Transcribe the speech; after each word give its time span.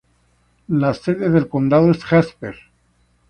La 0.69 0.95
sede 0.95 1.29
del 1.29 1.47
condado 1.47 1.91
es 1.91 2.03
Jasper. 2.03 2.55